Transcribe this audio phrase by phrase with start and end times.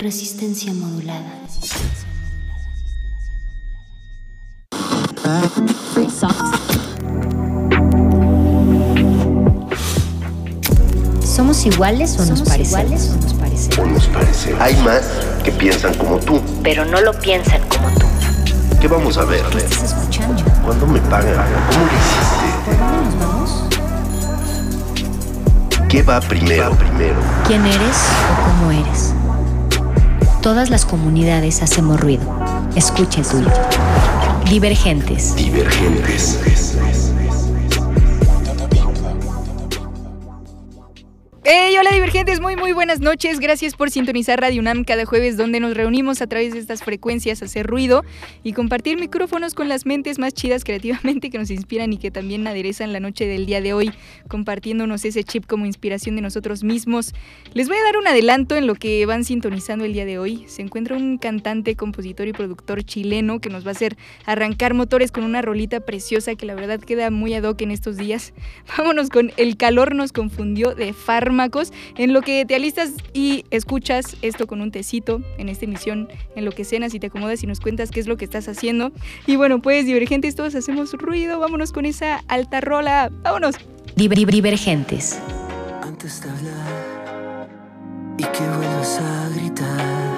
[0.00, 1.30] Resistencia modulada.
[11.24, 13.10] ¿Somos iguales o nos parecemos?
[13.78, 14.60] o nos parecemos?
[14.60, 15.02] Hay más
[15.44, 16.40] que piensan como tú.
[16.62, 18.06] Pero no lo piensan como tú.
[18.80, 19.42] ¿Qué vamos a ver?
[19.50, 20.42] ¿Qué estás escuchando?
[20.64, 21.34] ¿Cuándo me pagan?
[21.70, 21.90] ¿Cómo lo
[22.64, 23.50] ¿Por dónde nos vamos?
[24.94, 25.86] hiciste?
[25.88, 26.74] ¿Qué va primero?
[26.76, 27.16] primero?
[27.46, 27.96] ¿Quién eres
[28.30, 29.14] o cómo eres?
[30.42, 32.22] Todas las comunidades hacemos ruido.
[32.74, 33.50] Escucha el tuyo.
[34.48, 35.36] Divergentes.
[35.36, 36.78] Divergentes.
[42.10, 43.38] Divergentes, muy muy buenas noches.
[43.38, 47.40] Gracias por sintonizar Radio UNAM cada jueves donde nos reunimos a través de estas frecuencias
[47.40, 48.04] a hacer ruido
[48.42, 52.44] y compartir micrófonos con las mentes más chidas creativamente que nos inspiran y que también
[52.48, 53.92] aderezan la noche del día de hoy
[54.26, 57.14] compartiéndonos ese chip como inspiración de nosotros mismos.
[57.54, 60.42] Les voy a dar un adelanto en lo que van sintonizando el día de hoy.
[60.48, 63.96] Se encuentra un cantante, compositor y productor chileno que nos va a hacer
[64.26, 67.96] arrancar motores con una rolita preciosa que la verdad queda muy ad hoc en estos
[67.96, 68.32] días.
[68.76, 74.16] Vámonos con El calor nos confundió de fármacos en lo que te alistas y escuchas
[74.22, 77.46] esto con un tecito en esta emisión, en lo que cenas y te acomodas y
[77.46, 78.90] nos cuentas qué es lo que estás haciendo.
[79.26, 83.56] Y bueno, pues divergentes, todos hacemos ruido, vámonos con esa alta rola, vámonos.
[83.96, 85.20] Diver- Divergentes.
[85.82, 87.48] Antes de hablar
[88.16, 90.16] y que vuelvas a gritar,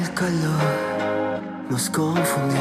[0.00, 2.58] el calor nos confundió.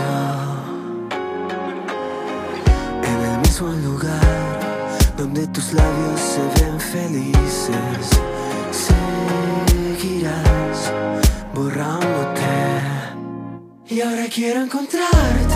[3.03, 4.68] En el mismo lugar
[5.19, 8.09] donde tus labios se ven felices,
[9.97, 10.93] seguirás
[11.53, 12.39] borrándote.
[13.89, 15.48] Y ahora quiero encontrarte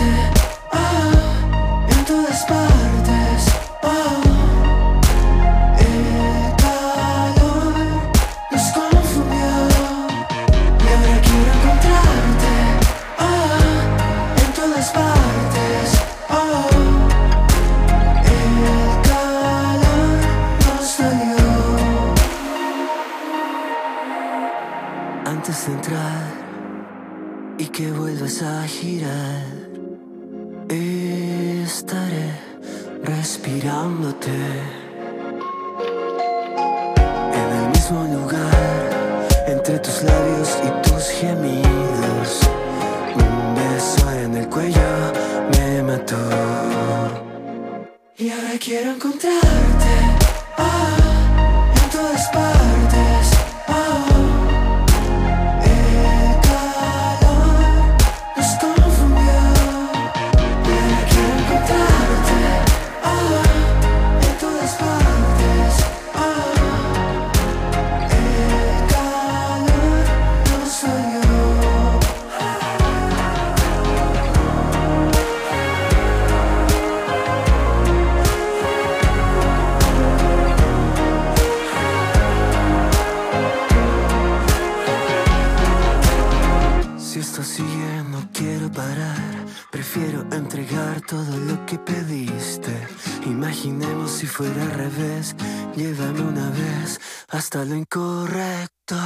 [98.14, 98.96] incorrecto.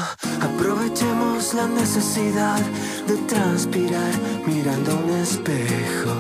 [0.41, 2.61] Aprovechemos la necesidad
[3.07, 4.13] de transpirar
[4.47, 6.15] mirando un espejo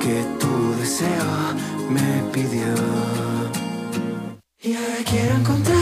[0.00, 1.54] que tu deseo
[1.88, 2.74] me pidió.
[4.62, 5.75] Y ahora quiero.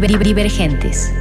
[0.00, 1.12] Divergentes.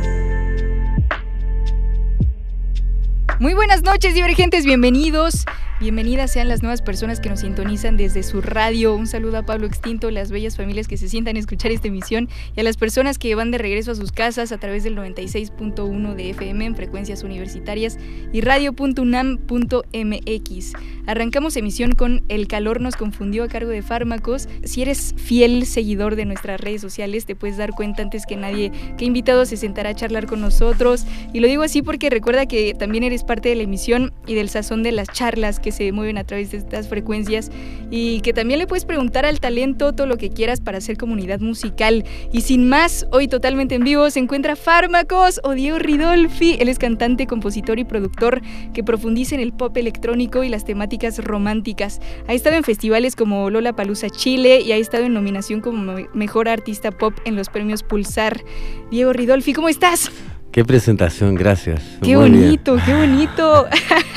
[3.40, 5.46] Muy buenas noches, divergentes, bienvenidos.
[5.84, 8.96] Bienvenidas sean las nuevas personas que nos sintonizan desde su radio.
[8.96, 12.30] Un saludo a Pablo Extinto, las bellas familias que se sientan a escuchar esta emisión
[12.56, 16.16] y a las personas que van de regreso a sus casas a través del 96.1
[16.16, 17.98] de FM en frecuencias universitarias
[18.32, 20.74] y radio.unam.mx.
[21.06, 24.48] Arrancamos emisión con El calor nos confundió a cargo de fármacos.
[24.64, 28.72] Si eres fiel seguidor de nuestras redes sociales, te puedes dar cuenta antes que nadie
[28.98, 31.06] que invitado se sentará a charlar con nosotros.
[31.34, 34.48] Y lo digo así porque recuerda que también eres parte de la emisión y del
[34.48, 37.52] sazón de las charlas que se mueven a través de estas frecuencias
[37.92, 41.40] y que también le puedes preguntar al talento todo lo que quieras para hacer comunidad
[41.40, 42.04] musical.
[42.32, 46.58] Y sin más, hoy totalmente en vivo se encuentra Fármacos o Diego Ridolfi.
[46.60, 48.42] Él es cantante, compositor y productor
[48.74, 52.00] que profundiza en el pop electrónico y las temáticas románticas.
[52.28, 56.50] Ha estado en festivales como Lola Palusa Chile y ha estado en nominación como mejor
[56.50, 58.44] artista pop en los premios Pulsar.
[58.92, 60.12] Diego Ridolfi, ¿cómo estás?
[60.54, 61.82] Qué presentación, gracias.
[62.04, 63.66] Qué bonito, qué bonito.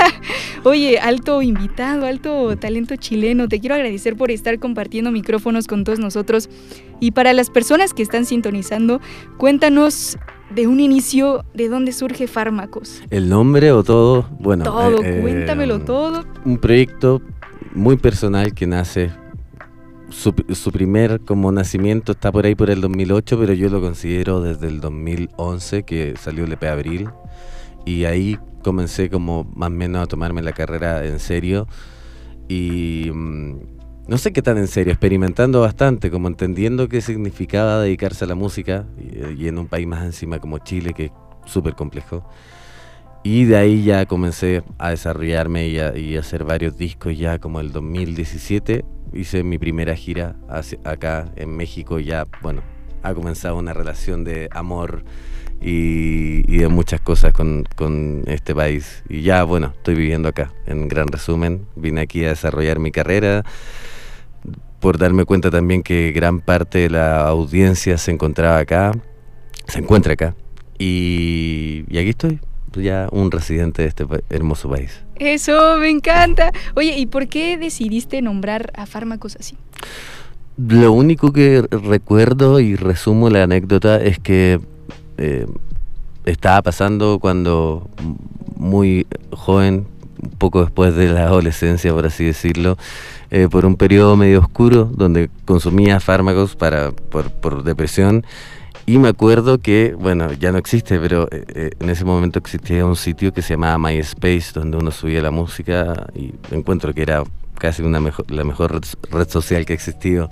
[0.65, 3.49] Oye, alto invitado, alto talento chileno.
[3.49, 6.51] Te quiero agradecer por estar compartiendo micrófonos con todos nosotros.
[7.01, 9.01] Y para las personas que están sintonizando,
[9.39, 10.19] cuéntanos
[10.55, 13.01] de un inicio, ¿de dónde surge Fármacos?
[13.09, 14.29] ¿El nombre o todo?
[14.39, 16.27] Bueno, todo, eh, cuéntamelo todo.
[16.45, 17.23] Un proyecto
[17.75, 19.11] muy personal que nace
[20.11, 24.69] su, primer como nacimiento está por ahí por el 2008, pero yo lo considero desde
[24.69, 27.09] el 2011 que salió el EP Abril.
[27.85, 31.67] Y ahí comencé como más o menos a tomarme la carrera en serio.
[32.49, 33.55] Y mm,
[34.09, 38.37] no sé qué tan en serio, experimentando bastante, como entendiendo qué significaba dedicarse a la
[38.37, 38.87] música
[39.37, 41.13] y, en un país más encima como Chile que es
[41.47, 42.29] súper complejo.
[43.25, 47.41] Y de ahí ya comencé a desarrollarme y a, y a hacer varios discos ya
[47.41, 50.37] como el 2017 hice mi primera gira
[50.85, 51.99] acá en México.
[52.01, 52.63] Ya, bueno,
[53.03, 55.05] ha comenzado una relación de amor
[55.61, 59.03] y, de muchas cosas con, este país.
[59.09, 60.53] Y ya, bueno, estoy viviendo acá.
[60.67, 63.45] En gran resumen, vine aquí a desarrollar mi carrera
[64.81, 68.93] por darme cuenta también que gran parte de la audiencia se encontraba acá,
[69.67, 70.35] se encuentra acá.
[70.79, 72.41] Y aquí estoy,
[72.81, 75.01] ya un residente de este hermoso país.
[75.17, 76.53] Eso, me encanta.
[76.75, 79.57] Oye, ¿y por qué decidiste nombrar a fármacos así?
[80.57, 84.61] Lo único que recuerdo y resumo la anécdota es que
[85.19, 85.47] eh,
[86.25, 87.89] estaba pasando cuando
[88.57, 89.87] muy joven,
[90.23, 92.79] un poco después de la adolescencia, por así decirlo,
[93.31, 98.25] eh, por un periodo medio oscuro donde consumía fármacos para, por, por depresión
[98.87, 102.87] y me acuerdo que, bueno, ya no existe, pero eh, eh, en ese momento existía
[102.87, 107.25] un sitio que se llamaba MySpace, donde uno subía la música y encuentro que era
[107.59, 108.81] casi una mejor, la mejor
[109.11, 110.31] red, social que existió.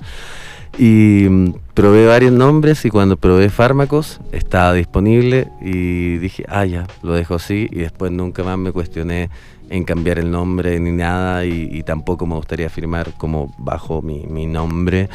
[0.79, 6.87] Y mm, probé varios nombres y cuando probé fármacos estaba disponible y dije, ah, ya,
[7.03, 9.31] lo dejo así y después nunca más me cuestioné
[9.71, 14.47] en cambiar el nombre ni nada y, tampoco me gustaría firmar como bajo mi, mi
[14.47, 15.09] nombre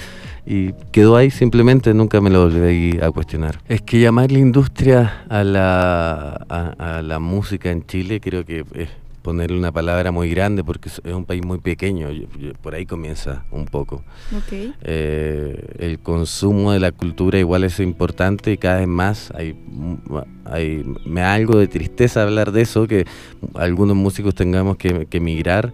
[0.45, 3.59] y quedó ahí simplemente, nunca me lo volví a cuestionar.
[3.67, 8.89] Es que llamar la industria a la, a, la música en Chile creo que es
[9.21, 12.09] ponerle una palabra muy grande porque es un país muy pequeño,
[12.61, 14.03] por ahí comienza un poco.
[14.81, 19.55] Eh, el consumo de la cultura igual es importante y cada vez más hay,
[20.45, 23.05] hay, me da algo de tristeza hablar de eso, que
[23.55, 25.73] algunos músicos tengamos que, que emigrar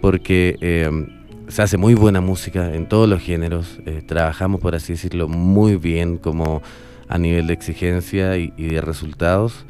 [0.00, 0.56] porque...
[0.60, 1.16] Eh,
[1.50, 3.80] se hace muy buena música en todos los géneros.
[3.84, 6.62] Eh, trabajamos, por así decirlo, muy bien como
[7.08, 9.66] a nivel de exigencia y, de resultados.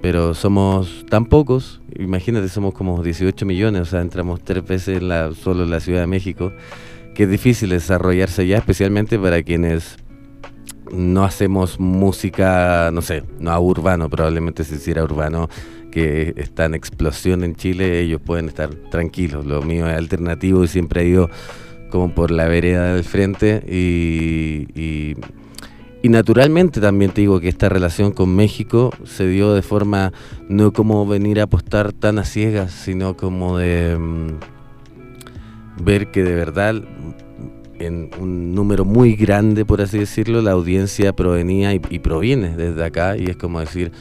[0.00, 5.32] Pero somos tan pocos, imagínate, somos como 18 millones, o sea, entramos tres veces la,
[5.34, 6.52] solo en la Ciudad de México,
[7.14, 9.96] que es difícil desarrollarse allá, especialmente para quienes
[10.92, 15.48] no hacemos música, no sé, no a urbano, probablemente si hiciera urbano
[15.90, 19.46] que está en explosión en Chile, ellos pueden estar tranquilos.
[19.46, 21.30] Lo mío es alternativo y siempre ha ido
[21.90, 25.16] como por la vereda del frente y, y,
[26.04, 30.12] naturalmente también te digo que esta relación con México se dio de forma
[30.48, 34.38] no como venir a apostar tan a ciegas, sino como de mm,
[35.82, 36.76] ver que de verdad
[37.80, 42.84] en un número muy grande, por así decirlo, la audiencia provenía y, y proviene desde
[42.84, 43.92] acá y es como decir,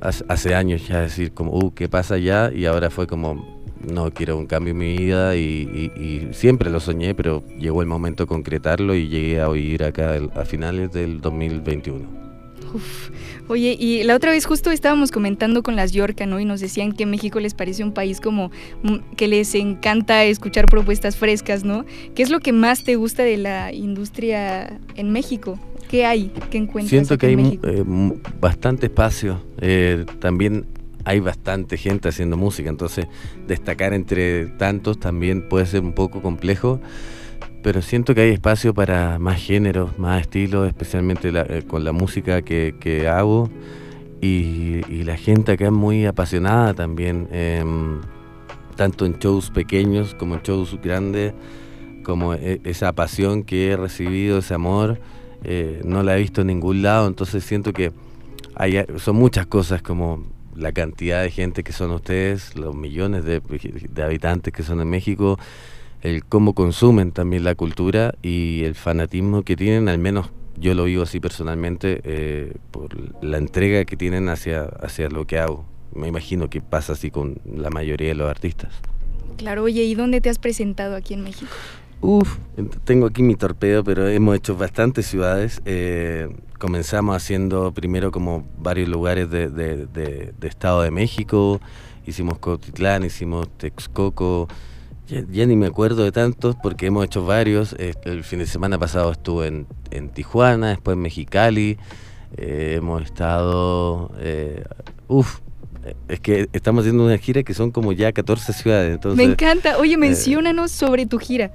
[0.00, 2.50] hace años ya decir como, uh, ¿qué pasa ya?
[2.54, 7.14] Y ahora fue como, no, quiero un cambio en mi vida y, siempre lo soñé,
[7.14, 12.26] pero llegó el momento de concretarlo y llegué a oír acá a finales del 2021.
[13.48, 16.40] Oye, y la otra vez justo estábamos comentando con las Yorca, ¿no?
[16.40, 18.50] Y nos decían que México les parece un país como
[18.82, 21.84] mm, que les encanta escuchar propuestas frescas, ¿no?
[22.14, 25.58] ¿Qué es lo que más te gusta de la industria en México?
[25.88, 26.32] ¿Qué hay?
[26.50, 26.90] ¿Qué encuentras?
[26.90, 27.84] Siento que hay eh,
[28.40, 29.40] bastante espacio.
[29.60, 30.66] Eh, también
[31.06, 33.06] hay bastante gente haciendo música, entonces
[33.46, 36.80] destacar entre tantos también puede ser un poco complejo,
[37.62, 42.42] pero siento que hay espacio para más géneros, más estilos, especialmente eh, con la música
[42.42, 43.48] que, hago
[44.20, 48.00] y, la gente acá es muy apasionada también, em,
[48.74, 51.34] tanto en shows pequeños como en shows grandes,
[52.02, 54.98] como e, esa pasión que he recibido, ese amor,
[55.44, 57.92] eh, no la he visto en ningún lado, entonces siento que
[58.56, 63.40] hay, son muchas cosas como la cantidad de gente que son ustedes, los millones de,
[64.02, 65.38] habitantes que son en México,
[66.02, 70.84] el cómo consumen también la cultura y el fanatismo que tienen, al menos yo lo
[70.84, 75.66] vivo así personalmente, eh, por la entrega que tienen hacia, hacia lo que hago.
[75.94, 78.72] Me imagino que pasa así con la mayoría de los artistas.
[79.36, 81.52] Claro, oye, ¿y dónde te has presentado aquí en México?
[82.06, 82.36] Uf,
[82.84, 85.60] tengo aquí mi torpedo, pero hemos hecho bastantes ciudades.
[85.64, 91.60] Eh, comenzamos haciendo primero como varios lugares de, Estado de México,
[92.06, 94.46] hicimos Cotitlán, hicimos Texcoco,
[95.08, 97.74] ya, ni me acuerdo de tantos porque hemos hecho varios.
[97.76, 101.76] Eh, el fin de semana pasado estuve en, Tijuana, después en Mexicali,
[102.36, 104.12] eh, hemos estado...
[105.08, 105.40] uf,
[106.06, 108.94] es que estamos haciendo una gira que son como ya 14 ciudades.
[108.94, 109.78] Entonces, me encanta.
[109.78, 111.50] Oye, menciónanos sobre tu gira.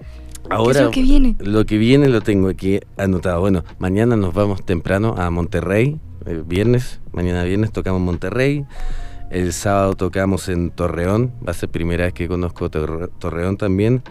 [0.49, 1.35] Ahora, ¿Qué es lo que viene?
[1.39, 3.39] Lo que viene lo tengo aquí anotado.
[3.41, 8.65] Bueno, mañana nos vamos temprano a Monterrey, el viernes, mañana viernes tocamos en Monterrey.
[9.29, 14.03] El sábado tocamos en Torreón, va a ser primera vez que conozco Torreón también.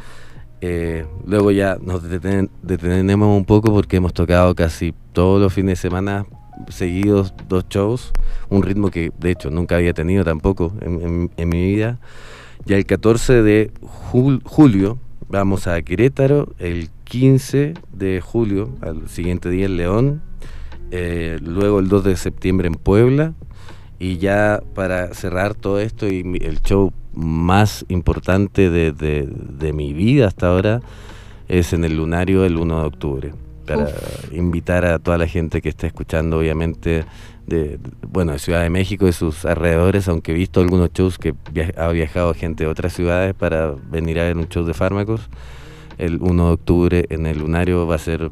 [0.62, 5.88] Eh, luego ya nos detenemos un poco porque hemos tocado casi todos los fines de
[5.88, 6.26] semana
[6.68, 8.12] seguidos dos shows,
[8.48, 11.98] un ritmo que de hecho nunca había tenido tampoco en, mi vida.
[12.66, 14.98] Ya el 14 de julio
[15.30, 20.22] Vamos a Querétaro el 15 de julio, al siguiente día en León,
[20.90, 23.34] eh, luego el 2 de septiembre en Puebla.
[24.00, 30.48] Y ya para cerrar todo esto y el show más importante de, mi vida hasta
[30.48, 30.80] ahora
[31.46, 33.32] es en el Lunario el 1 de octubre
[33.76, 33.90] para
[34.32, 37.04] invitar a toda la gente que está escuchando obviamente
[37.46, 41.34] de, bueno, de Ciudad de México y sus alrededores, aunque he visto algunos shows que
[41.76, 45.28] ha viajado gente de otras ciudades para venir a ver un show de fármacos.
[45.98, 48.30] El 1 de octubre en el Lunario va a ser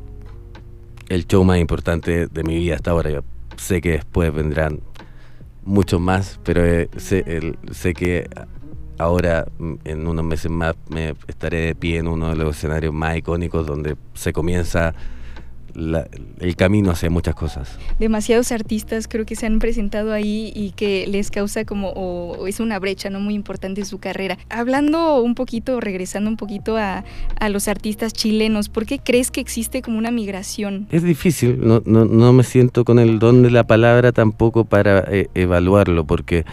[1.08, 3.22] el show más importante de mi vida hasta ahora.
[3.56, 4.80] Sé que después vendrán
[5.64, 7.24] muchos más, pero eh, sé,
[7.72, 8.28] sé que
[8.98, 12.92] ahora mm, en unos meses más me estaré de pie en uno de los escenarios
[12.92, 14.94] más icónicos donde se comienza
[15.74, 17.78] el camino hacia muchas cosas.
[17.98, 22.60] Demasiados artistas creo que se han presentado ahí y que les causa como, o, es
[22.60, 24.38] una brecha no muy importante en su carrera.
[24.48, 27.04] Hablando un poquito, regresando un poquito a,
[27.48, 30.86] los artistas chilenos, ¿por qué crees que existe como una migración?
[30.90, 35.04] Es difícil, no, no, no me siento con el don de la palabra tampoco para
[35.08, 36.44] eh, evaluarlo, porque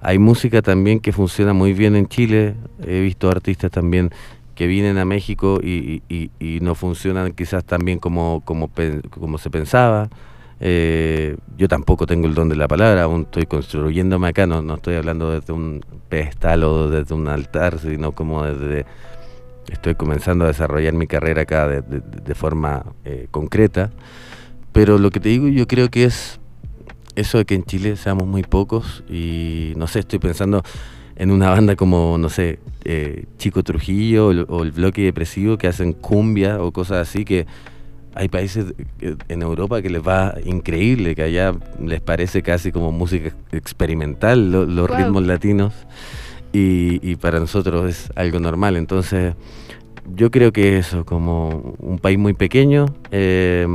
[0.00, 2.54] hay música también que funciona muy bien en Chile,
[2.86, 4.10] he visto artistas también
[4.54, 6.02] que vienen a México y,
[6.60, 8.70] no funcionan quizás tan bien como, como,
[9.10, 10.08] como se pensaba.
[10.60, 14.76] Eh, yo tampoco tengo el don de la palabra, aún estoy construyéndome acá, no, no
[14.76, 18.86] estoy hablando desde un pedestal o desde un altar, sino como desde...
[19.70, 23.90] Estoy comenzando a desarrollar mi carrera acá de, forma eh, concreta.
[24.72, 26.38] Pero lo que te digo yo creo que es
[27.16, 30.62] eso de que en Chile seamos muy pocos y no sé, estoy pensando
[31.16, 35.92] en una banda como, no sé, eh, Chico Trujillo o el, Bloque Depresivo que hacen
[35.92, 37.46] cumbia o cosas así que
[38.16, 41.52] hay países en Europa que les va increíble, que allá
[41.82, 45.72] les parece casi como música experimental los ritmos latinos
[46.52, 48.76] y, para nosotros es algo normal.
[48.76, 49.34] Entonces
[50.14, 53.66] yo creo que eso, como un país muy pequeño eh,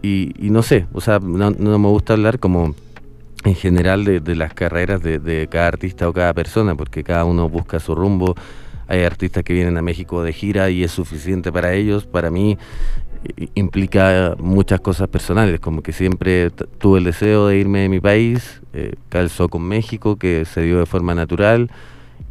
[0.00, 2.74] y, no sé, o sea, no, no me gusta hablar como
[3.44, 7.78] en general de, las carreras de, cada artista o cada persona, porque cada uno busca
[7.78, 8.34] su rumbo.
[8.86, 12.06] Hay artistas que vienen a México de gira y es suficiente para ellos.
[12.06, 12.58] Para mí
[13.54, 18.62] implica muchas cosas personales, como que siempre tuve el deseo de irme de mi país,
[18.72, 21.70] eh, calzó con México, que se dio de forma natural.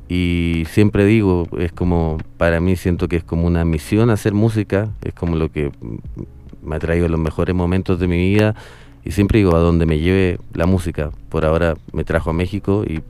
[0.10, 4.89] Y siempre digo, es como, para mí siento que es como una misión hacer música,
[5.03, 5.72] es como lo que
[6.62, 8.55] me ha traído los mejores momentos de mi vida
[9.05, 11.12] y siempre digo, a donde me lleve la música.
[11.29, 13.01] Por ahora me trajo a México y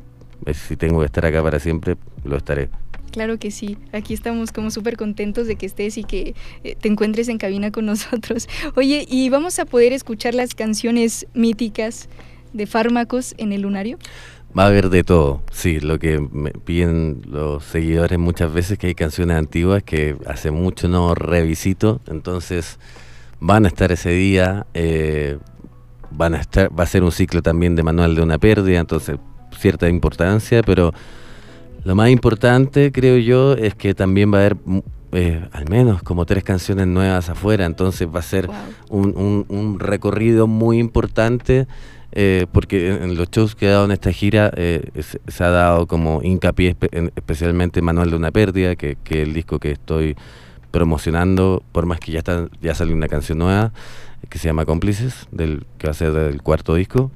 [0.53, 2.69] si tengo que estar acá para siempre, lo estaré.
[3.11, 6.33] Claro que sí, aquí estamos como súper contentos de que estés y que
[6.63, 8.47] eh, te encuentres en cabina con nosotros.
[8.75, 12.09] Oye, ¿y vamos a poder escuchar las canciones míticas
[12.53, 13.99] de fármacos en el lunario?
[14.57, 18.85] Va a haber de todo, sí, lo que me piden los seguidores muchas veces que
[18.87, 22.77] hay canciones antiguas que hace mucho no revisito, entonces
[23.39, 25.39] van a estar ese día, eh,
[26.15, 29.17] van a estar, va a ser un ciclo también de manual de una pérdida, entonces
[29.57, 30.93] cierta importancia, pero
[31.83, 34.79] lo más importante, creo yo, es que también va a haber mm,
[35.13, 38.49] eh, al menos como tres canciones nuevas afuera, entonces va a ser
[38.89, 41.67] un, recorrido muy importante.
[42.15, 44.83] Eh, porque en los shows que he dado en esta gira eh,
[45.27, 46.77] se, ha dado como hincapié
[47.15, 50.15] especialmente Manual de una pérdida, que, es el disco que estoy
[50.69, 53.73] promocionando, por más que ya está, ya salió una canción nueva
[54.33, 57.11] que se llama Cómplices, del, que va a ser del cuarto disco.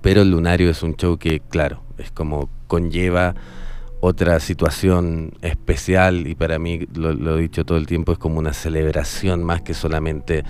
[0.00, 3.34] Pero el Lunario es un show que, claro, es como conlleva
[4.00, 8.54] otra situación especial y para mí, lo, he dicho todo el tiempo, es como una
[8.54, 10.42] celebración más que solamente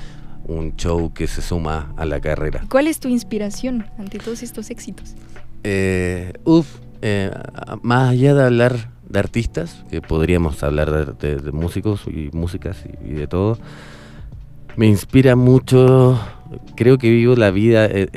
[0.45, 2.65] un show que se suma a la carrera.
[2.71, 5.17] ¿Cuál es tu inspiración ante todos estos éxitos?
[5.65, 6.69] Eh, uf,
[7.03, 7.33] eh,
[7.83, 13.27] más allá de hablar de artistas, que podríamos hablar de, músicos y músicas y, de
[13.27, 13.59] todo,
[14.81, 16.19] me inspira mucho,
[16.75, 18.09] creo que vivo la vida, eh,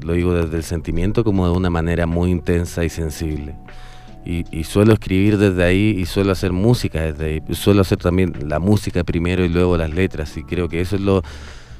[0.00, 3.56] lo digo desde el sentimiento, como de una manera muy intensa y sensible.
[4.24, 7.42] Y, suelo escribir desde ahí y suelo hacer música desde ahí.
[7.50, 10.36] Suelo hacer también la música primero y luego las letras.
[10.36, 11.22] Y creo que eso es lo,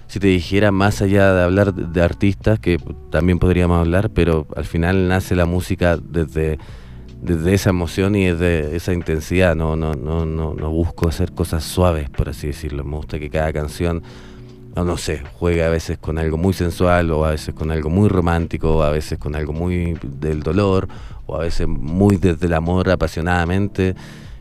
[0.08, 2.78] si te dijera más allá de hablar de, artistas, que
[3.10, 6.58] también podríamos hablar, pero al final nace la música desde,
[7.20, 9.54] desde esa emoción y desde esa intensidad.
[9.54, 12.84] No, no, no, no, no busco hacer cosas suaves, por así decirlo.
[12.84, 14.02] Me gusta que cada canción
[14.78, 17.90] no, no sé, juegue a veces con algo muy sensual o a veces con algo
[17.90, 20.86] muy romántico o a veces con algo muy del dolor
[21.26, 23.96] o a veces muy desde el amor apasionadamente.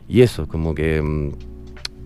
[0.08, 1.30] Y eso, como que mm,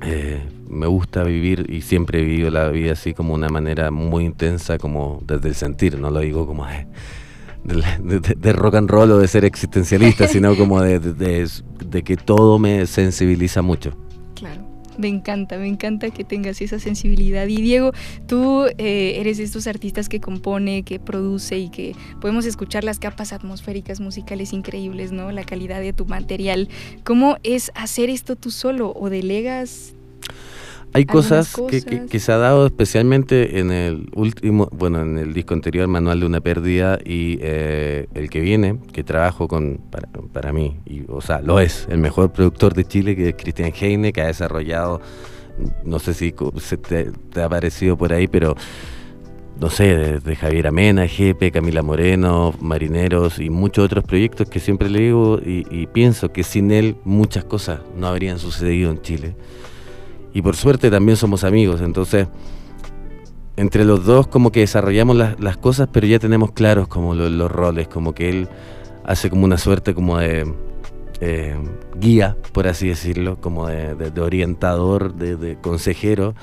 [0.04, 4.24] eh, me gusta vivir y siempre he vivido la vida así como una manera muy
[4.24, 6.64] intensa, como desde el sentir, no lo digo como
[7.64, 13.62] de, rock and roll o de ser existencialista, sino como de que todo me sensibiliza
[13.62, 13.96] mucho.
[14.98, 17.46] Me encanta, me encanta que tengas esa sensibilidad.
[17.46, 17.92] Y Diego,
[18.26, 22.98] tú eh, eres de estos artistas que compone, que produce y que podemos escuchar las
[22.98, 25.32] capas atmosféricas musicales increíbles, ¿no?
[25.32, 26.68] La calidad de tu material.
[27.04, 29.94] ¿Cómo es hacer esto tú solo o delegas
[30.94, 35.88] hay cosas, Que, se ha dado especialmente en el último, bueno, en el disco anterior,
[35.88, 39.80] Manual de una pérdida, y eh, el que viene, que trabajo con,
[40.32, 43.72] para, mí, y, o sea, lo es, el mejor productor de Chile, que es Cristian
[43.78, 45.00] Heine, que ha desarrollado,
[45.84, 48.54] no sé si se te, ha parecido por ahí, pero
[49.58, 54.90] no sé, de, Javier Amena, Jepe, Camila Moreno, Marineros y muchos otros proyectos que siempre
[54.90, 59.36] le digo y, y pienso que sin él muchas cosas no habrían sucedido en Chile
[60.32, 62.28] y por suerte también somos amigos, entonces
[63.56, 67.88] entre los dos como que desarrollamos las, cosas, pero ya tenemos claros como los roles,
[67.88, 68.48] como que él
[69.04, 70.52] hace como una suerte como de
[71.20, 71.56] eh,
[71.96, 76.34] guía, por así decirlo, como de, orientador, de, consejero,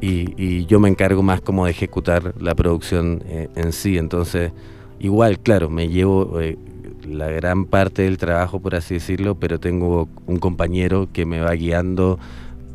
[0.00, 4.52] y, yo me encargo más como de ejecutar la producción eh, en sí, entonces
[4.98, 6.40] igual, claro, me llevo...
[6.40, 6.58] Eh,
[7.06, 11.52] la gran parte del trabajo, por así decirlo, pero tengo un compañero que me va
[11.52, 12.18] guiando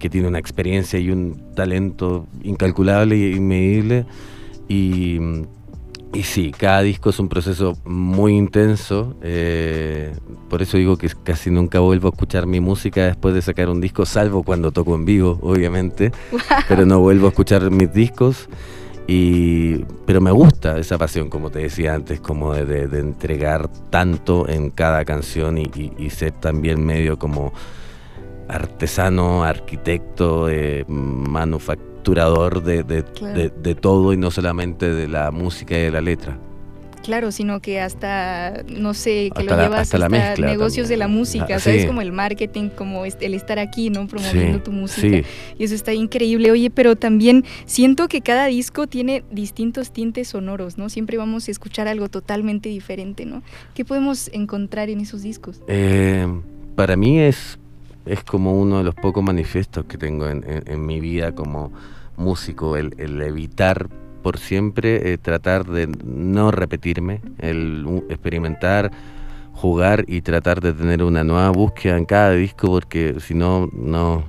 [0.01, 4.05] que tiene una experiencia y un talento incalculable e inmedible.
[4.67, 5.19] Y,
[6.13, 9.15] y sí, cada disco es un proceso muy intenso.
[9.21, 10.13] Eh,
[10.49, 13.79] por eso digo que casi nunca vuelvo a escuchar mi música después de sacar un
[13.79, 16.11] disco, salvo cuando toco en vivo, obviamente.
[16.67, 18.49] Pero no vuelvo a escuchar mis discos.
[19.07, 24.71] Y, pero me gusta esa pasión, como te decía antes, como de, entregar tanto en
[24.71, 27.53] cada canción y, y ser también medio como
[28.51, 36.01] artesano, arquitecto, eh, manufacturador de, todo y no solamente de la música y de la
[36.01, 36.37] letra.
[37.03, 41.59] Claro, sino que hasta, no sé, que lo llevas hasta, negocios de la música, ah,
[41.59, 41.87] ¿sabes?
[41.87, 44.07] Como el marketing, como el estar aquí, ¿no?
[44.07, 45.27] Promoviendo tu música.
[45.57, 46.51] Y eso está increíble.
[46.51, 50.89] Oye, pero también siento que cada disco tiene distintos tintes sonoros, ¿no?
[50.89, 53.41] Siempre vamos a escuchar algo totalmente diferente, ¿no?
[53.73, 55.59] ¿Qué podemos encontrar en esos discos?
[55.67, 56.27] Eh,
[56.75, 57.57] para mí es
[58.05, 61.71] es como uno de los pocos manifiestos que tengo en, mi vida como
[62.17, 63.89] músico, el, evitar
[64.21, 68.91] por siempre, eh, tratar de no repetirme, el experimentar,
[69.53, 74.25] jugar y tratar de tener una nueva búsqueda en cada disco porque si no, no,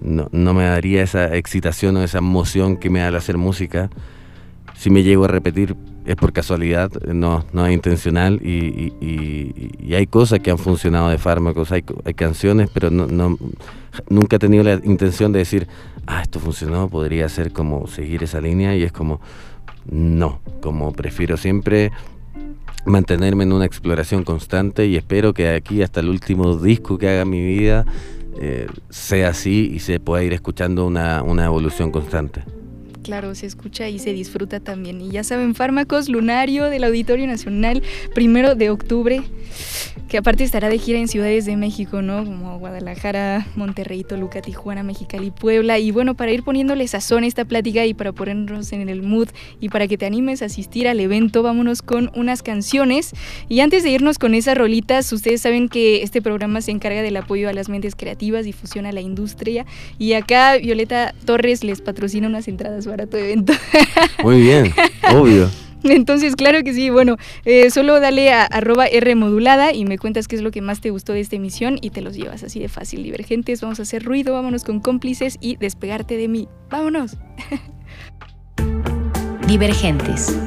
[0.00, 3.90] no me daría esa excitación o esa emoción que me da hacer música.
[4.76, 8.92] Si me llego a repetir es por casualidad, no, no es intencional y,
[9.94, 13.38] hay cosas que han funcionado de fármacos, hay, hay canciones, pero no,
[14.08, 15.68] nunca he tenido la intención de decir,
[16.06, 19.20] ah, esto funcionó, podría ser como seguir esa línea y es como,
[19.90, 21.92] no, como prefiero siempre
[22.84, 27.24] mantenerme en una exploración constante y espero que aquí hasta el último disco que haga
[27.24, 27.86] mi vida
[28.40, 32.42] eh, sea así y se pueda ir escuchando una evolución constante.
[33.04, 35.02] Claro, se escucha y se disfruta también.
[35.02, 37.82] Y ya saben, Fármacos Lunario del Auditorio Nacional,
[38.14, 39.22] primero de octubre
[40.08, 42.24] que aparte estará de gira en ciudades de México, ¿no?
[42.24, 45.78] Como Guadalajara, Monterrey, Toluca, Tijuana, Mexicali, Puebla.
[45.78, 49.28] Y bueno, para ir poniéndole sazón a esta plática y para ponernos en el mood
[49.60, 53.12] y para que te animes a asistir al evento, vámonos con unas canciones.
[53.48, 57.16] Y antes de irnos con esas rolitas, ustedes saben que este programa se encarga del
[57.16, 59.66] apoyo a las mentes creativas, difusión a la industria.
[59.98, 63.52] Y acá Violeta Torres les patrocina unas entradas para tu evento.
[64.22, 64.72] Muy bien,
[65.12, 65.50] obvio.
[65.82, 70.28] Entonces, claro que sí, bueno, eh, solo dale a arroba R modulada y me cuentas
[70.28, 72.60] qué es lo que más te gustó de esta emisión y te los llevas así
[72.60, 73.02] de fácil.
[73.02, 76.48] Divergentes, vamos a hacer ruido, vámonos con cómplices y despegarte de mí.
[76.70, 77.16] Vámonos.
[79.48, 80.38] Divergentes.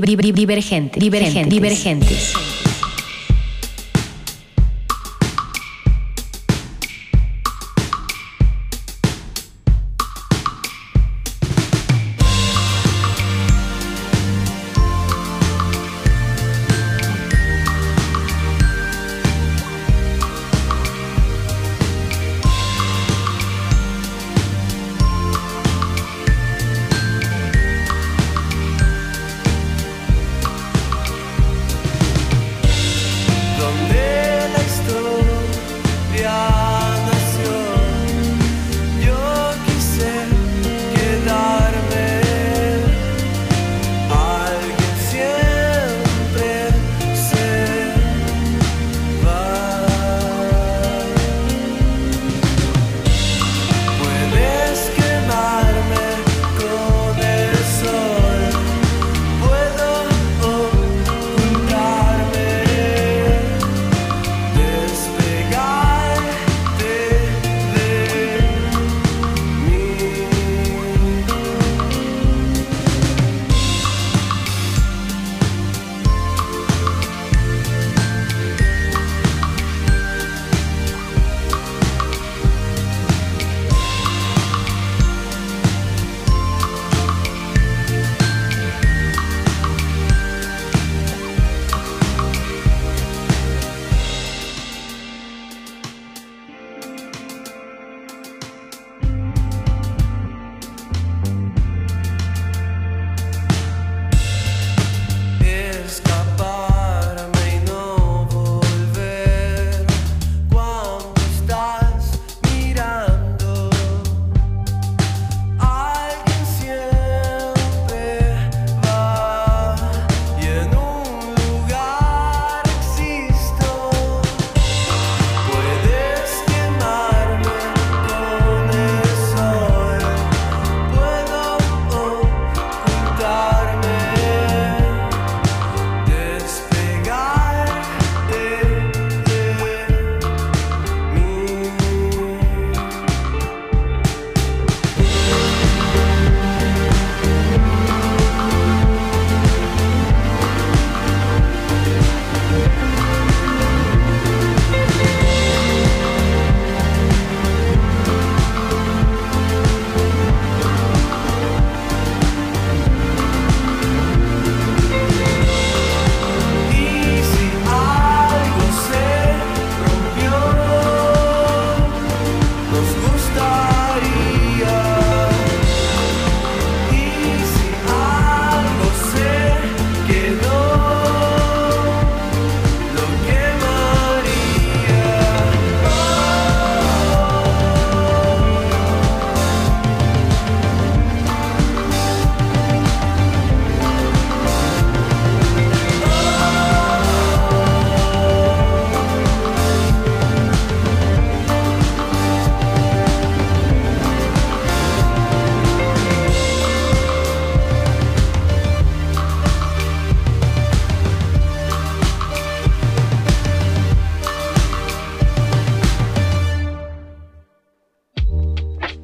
[0.00, 1.48] Divergente, divergentes.
[1.48, 2.55] divergentes.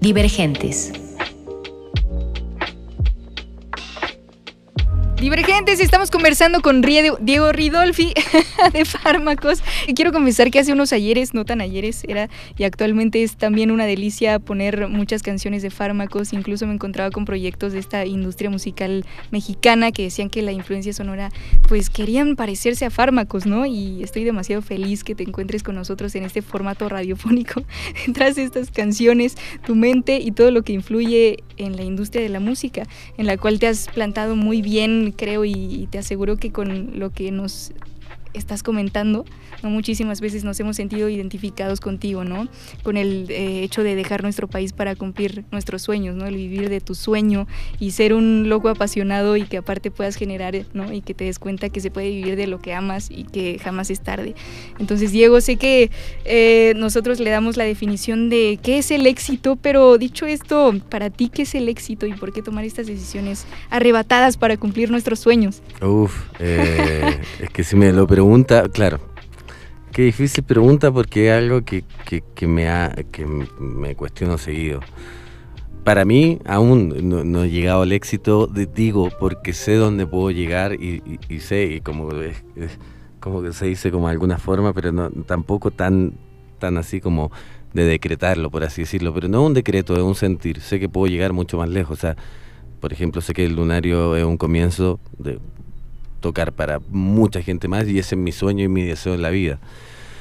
[0.03, 1.02] Divergentes.
[5.23, 8.13] Divergentes, estamos conversando con Diego Ridolfi
[8.73, 9.63] de Fármacos.
[9.87, 13.71] Y quiero confesar que hace unos ayeres, no tan ayeres, era y actualmente es también
[13.71, 16.33] una delicia poner muchas canciones de Fármacos.
[16.33, 20.93] Incluso me encontraba con proyectos de esta industria musical mexicana que decían que la influencia
[20.93, 21.29] sonora,
[21.69, 23.65] pues querían parecerse a Fármacos, ¿no?
[23.65, 27.63] Y estoy demasiado feliz que te encuentres con nosotros en este formato radiofónico,
[28.13, 32.41] tras estas canciones, tu mente y todo lo que influye en la industria de la
[32.41, 36.99] música, en la cual te has plantado muy bien creo y, te aseguro que con
[36.99, 37.73] lo que nos
[38.35, 39.25] estás comentando,
[39.63, 39.71] ¿no?
[39.71, 42.49] muchísimas veces nos hemos sentido identificados contigo, ¿no?
[42.83, 46.27] Con el eh, hecho de dejar nuestro país para cumplir nuestros sueños, ¿no?
[46.27, 47.47] El vivir de tu sueño
[47.81, 50.93] y ser un loco apasionado y que aparte puedas generar, ¿no?
[50.93, 53.59] Y que te des cuenta que se puede vivir de lo que amas y que
[53.59, 54.35] jamás es tarde.
[54.79, 55.91] Entonces, Diego, sé que
[56.25, 61.11] eh, nosotros le damos la definición de qué es el éxito, pero dicho esto, para
[61.11, 65.21] ti, ¿qué es el éxito y por qué tomar estas decisiones arrebatadas para cumplir nuestros
[65.21, 65.63] sueños?
[65.81, 69.01] Uf, eh, es que si me lo pregunta, claro,
[69.91, 71.85] Qué difícil pregunta porque es algo que,
[72.47, 74.81] me, ha, que me cuestiono seguido.
[75.85, 81.21] Para mí aún no, he llegado al éxito, digo, porque sé dónde puedo llegar y,
[81.41, 82.09] sé, y como,
[83.21, 86.15] como que se dice como de alguna forma, pero no, tampoco tan,
[86.59, 87.31] tan así como
[87.75, 89.13] de decretarlo, por así decirlo.
[89.13, 90.61] Pero no es un decreto, es un sentir.
[90.61, 91.99] Sé que puedo llegar mucho más lejos.
[91.99, 92.17] O sea,
[92.81, 95.39] por ejemplo, sé que el lunario es un comienzo de
[96.23, 99.29] tocar para mucha gente más y ese es mi sueño y mi deseo en la
[99.29, 99.59] vida.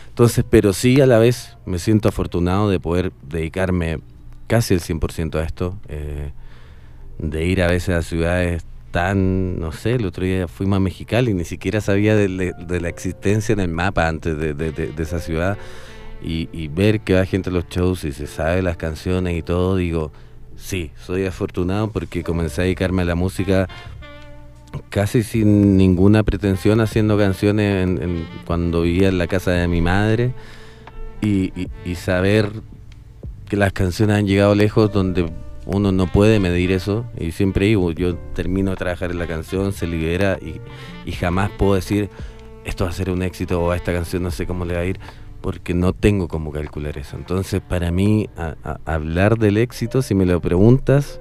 [0.09, 4.01] Entonces, pero sí a la vez me siento afortunado de poder dedicarme
[4.47, 6.33] casi el 100% a esto, eh,
[7.17, 11.33] de ir a veces a ciudades tan, no sé, el otro día fuimos a Mexicali
[11.33, 15.57] ni siquiera sabía de, la existencia en el mapa antes de, esa ciudad
[16.21, 19.41] y, y, ver que va gente a los shows y se sabe las canciones y
[19.41, 20.11] todo, digo,
[20.57, 23.69] sí, soy afortunado porque comencé a dedicarme a la música
[24.89, 27.99] casi sin ninguna pretensión haciendo canciones
[28.45, 30.33] cuando vivía en la casa de mi madre
[31.21, 31.51] y,
[31.95, 32.51] saber
[33.47, 35.29] que las canciones han llegado lejos donde
[35.65, 39.73] uno no puede medir eso y siempre digo, yo termino de trabajar en la canción,
[39.73, 40.39] se libera
[41.05, 42.09] y, jamás puedo decir
[42.63, 44.85] esto va a ser un éxito o esta canción no sé cómo le va a
[44.85, 44.99] ir
[45.41, 47.17] porque no tengo cómo calcular eso.
[47.17, 48.29] Entonces para mí
[48.85, 51.19] hablar del éxito, si me lo preguntas,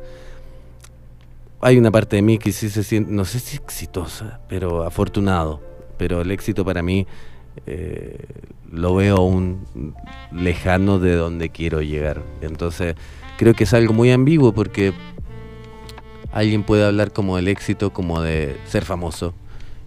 [1.60, 5.60] hay una parte de mí que sí se siente, no sé si exitosa, pero afortunado.
[5.98, 7.06] Pero el éxito para mí
[7.66, 8.24] eh,
[8.70, 9.66] lo veo aún
[10.32, 12.22] lejano de donde quiero llegar.
[12.40, 12.94] Entonces
[13.36, 14.94] creo que es algo muy ambiguo porque
[16.32, 19.34] alguien puede hablar como del éxito, como de ser famoso.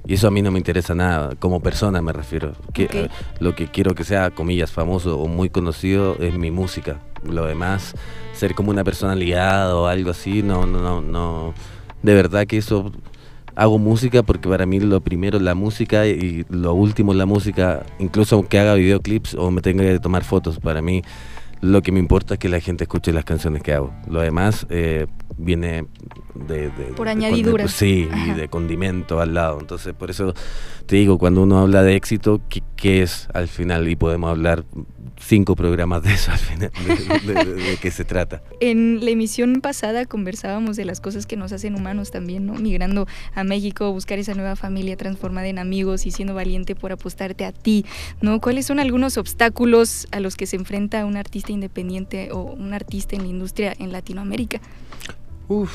[0.05, 2.53] Y eso a mí no me interesa nada, como persona me refiero.
[2.73, 3.09] Que, eh,
[3.39, 6.99] lo que quiero que sea, comillas, famoso o muy conocido es mi música.
[7.29, 7.95] Lo demás
[8.33, 11.53] ser como una personalidad o algo así, no, no, no, no.
[12.01, 12.91] De verdad que eso
[13.55, 17.25] hago música porque para mí lo primero es la música y lo último es la
[17.25, 21.03] música, incluso aunque haga videoclips o me tenga que tomar fotos, para mí
[21.61, 23.93] lo que me importa es que la gente escuche las canciones que hago.
[24.09, 25.07] Lo demás eh,
[25.37, 25.85] viene
[26.35, 27.69] de, Por añadidura.
[27.69, 29.59] sí, y de condimento al lado.
[29.61, 30.33] Entonces, por eso
[30.85, 33.87] te digo, cuando uno habla de éxito, ¿qué, ¿qué, es al final?
[33.87, 34.65] Y podemos hablar
[35.25, 36.71] cinco programas de eso al final,
[37.25, 38.41] de, qué se trata.
[38.59, 42.53] En la emisión pasada conversábamos de las cosas que nos hacen humanos también, ¿no?
[42.55, 47.45] Migrando a México, buscar esa nueva familia transformada en amigos y siendo valiente por apostarte
[47.45, 47.85] a ti,
[48.21, 48.39] ¿no?
[48.41, 53.15] ¿Cuáles son algunos obstáculos a los que se enfrenta un artista independiente o un artista
[53.15, 54.59] en la industria en Latinoamérica?
[55.47, 55.71] Uf.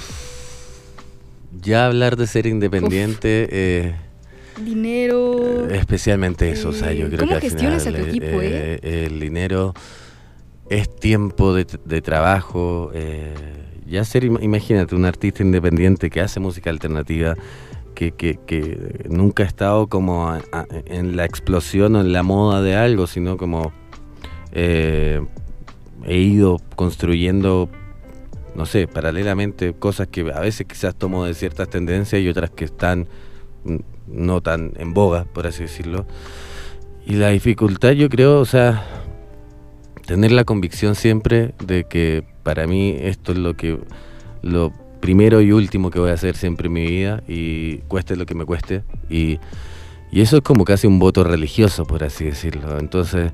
[1.62, 4.08] Ya hablar de ser independiente...
[4.59, 5.68] Eh, dinero.
[5.71, 9.07] Eh, especialmente eso, o sea, yo creo ¿Cómo que gestionas a tu equipo, eh, eh?
[9.11, 9.75] el dinero
[10.68, 11.64] es tiempo de,
[12.03, 12.92] trabajo.
[13.87, 17.37] ya ser, imagínate, un artista independiente que hace música alternativa,
[17.94, 20.37] que, que, que nunca ha estado como
[20.87, 23.73] en la explosión o en la moda de algo, sino como
[24.53, 25.21] he
[26.07, 27.68] ido construyendo
[28.55, 32.64] no sé, paralelamente cosas que a veces quizás tomo de ciertas tendencias y otras que
[32.64, 33.07] están
[34.12, 36.07] no tan en boga, por así decirlo.
[37.07, 38.85] Y la dificultad yo creo, o sea,
[40.07, 43.79] tener la convicción siempre de que para mí esto es lo que
[44.42, 48.27] lo primero y último que voy a hacer siempre en mi vida y cueste lo
[48.27, 49.38] que me cueste y,
[50.11, 53.33] y eso es como casi un voto religioso por así decirlo entonces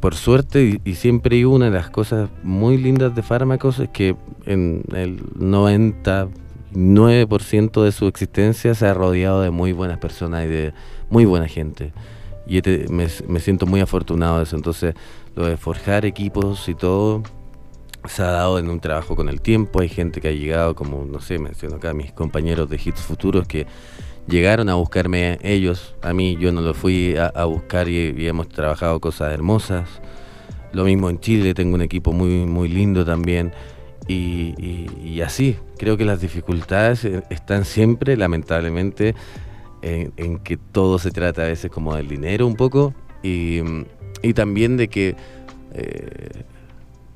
[0.00, 4.16] por suerte y, siempre hay una de las cosas muy lindas de fármacos es que
[4.46, 6.28] en el 90
[6.72, 10.72] 9% de su existencia se ha rodeado de muy buenas personas y de
[11.10, 11.92] muy buena gente.
[12.46, 13.08] Y me,
[13.40, 14.56] siento muy afortunado de eso.
[14.56, 14.94] Entonces,
[15.34, 17.22] lo de forjar equipos y todo,
[18.04, 21.04] se ha dado en un trabajo con el tiempo, hay gente que ha llegado, como
[21.04, 23.66] no sé, menciono acá mis compañeros de Hits Futuros que
[24.28, 29.00] llegaron a buscarme ellos, a mí yo no lo fui a, buscar y, hemos trabajado
[29.00, 29.88] cosas hermosas.
[30.72, 33.52] Lo mismo en Chile, tengo un equipo muy, muy lindo también.
[34.08, 39.14] Y, así, creo que las dificultades eh, están siempre, lamentablemente,
[39.82, 43.60] en, que todo se trata a veces como del dinero un poco y,
[44.34, 45.14] también de que
[45.72, 46.42] eh,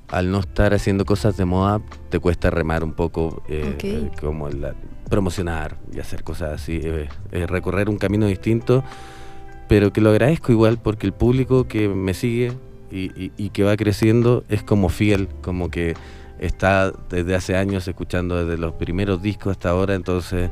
[0.09, 4.75] al no estar haciendo cosas de moda te cuesta remar un poco eh, como la,
[5.09, 6.81] promocionar y hacer cosas así,
[7.33, 8.85] recorrer un camino distinto,
[9.69, 12.53] pero que lo agradezco igual porque el público que me sigue
[12.93, 15.95] y, y que va creciendo es como fiel, como que
[16.41, 20.51] está desde hace años escuchando desde los primeros discos hasta ahora, entonces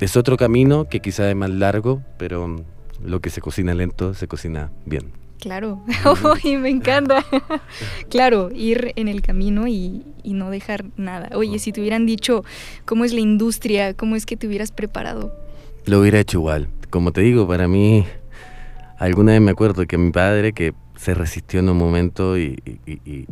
[0.00, 2.64] es otro camino que quizás es más largo, pero
[3.02, 5.12] lo que se cocina lento se cocina bien.
[5.40, 5.80] Claro,
[6.42, 7.24] y me encanta.
[8.10, 11.30] claro, ir en el camino y, y, no dejar nada.
[11.36, 12.44] Oye, si te hubieran dicho
[12.84, 15.32] cómo es la industria, cómo es que te hubieras preparado.
[15.84, 16.68] Lo hubiera hecho igual.
[16.90, 18.04] Como te digo, para mí,
[18.98, 22.58] alguna vez me acuerdo que mi padre, que se resistió en un momento y,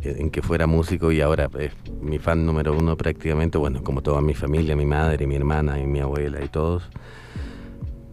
[0.03, 4.21] en que fuera músico y ahora es mi fan número uno prácticamente, bueno, como toda
[4.21, 6.89] mi familia, mi madre, mi hermana y mi abuela y todos.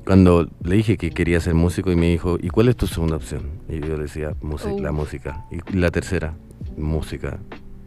[0.06, 3.16] Cuando le dije que quería ser músico y me dijo, ¿y cuál es tu segunda
[3.16, 3.44] opción?
[3.70, 4.94] Y yo le decía, música, la oh.
[4.94, 5.46] música.
[5.52, 6.34] Y la tercera,
[6.76, 7.38] música.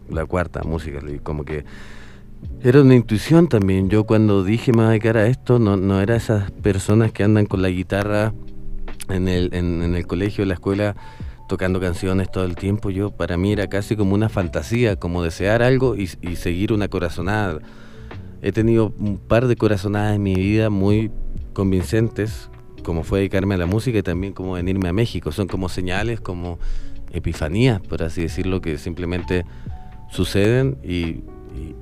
[0.08, 1.00] La cuarta, música.
[1.06, 1.64] Y como que
[2.62, 3.90] era una intuición también.
[3.90, 7.24] Yo cuando dije me voy a dedicar a esto, no, no era esas personas que
[7.24, 8.32] andan con la guitarra
[9.08, 10.94] en el, en, en el colegio, en la escuela,
[11.46, 15.62] tocando canciones todo el tiempo, yo para mí era casi como una fantasía, como desear
[15.62, 17.58] algo y, seguir una corazonada.
[18.42, 21.10] He tenido un par de corazonadas en mi vida muy
[21.52, 22.50] convincentes,
[22.82, 25.32] como fue dedicarme a la música y también como venirme a México.
[25.32, 26.58] Son como señales, como
[27.12, 29.44] epifanías, por así decirlo, que simplemente
[30.10, 31.22] suceden y,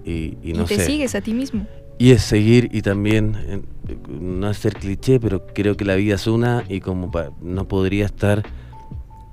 [0.05, 1.67] y, no te sigues a ti mismo.
[1.99, 3.65] Y es seguir y también,
[4.09, 7.11] no es ser cliché, pero creo que la vida es una y como
[7.41, 8.43] no podría estar